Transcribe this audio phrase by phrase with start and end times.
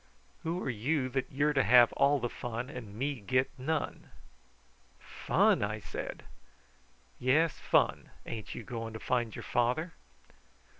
[0.41, 4.09] "Who are you that you're to have all the fun and me get none!"
[4.99, 6.23] "Fun!" I said.
[7.19, 8.09] "Yes, fun.
[8.25, 9.93] Ain't you goin' to find your father?"